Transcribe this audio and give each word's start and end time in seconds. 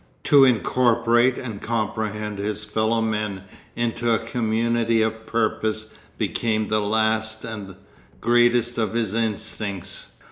To 0.23 0.45
incorporate 0.45 1.37
and 1.37 1.61
comprehend 1.61 2.39
his 2.39 2.63
fellow 2.63 3.03
men 3.03 3.43
into 3.75 4.11
a 4.11 4.17
community 4.17 4.99
of 5.03 5.27
purpose 5.27 5.93
became 6.17 6.69
the 6.69 6.81
last 6.81 7.45
and 7.45 7.75
greatest 8.19 8.79
of 8.79 8.95
his 8.95 9.13
instincts. 9.13 10.13